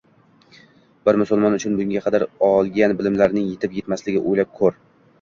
Bir 1.09 1.19
musulmon 1.23 1.59
uchun 1.59 1.77
bugunga 1.81 2.03
qadar 2.07 2.27
olgan 2.49 2.99
bilimlaring 3.03 3.49
yetib-etmasligini 3.55 4.29
o'ylab 4.29 4.55
ko'r. 4.61 4.87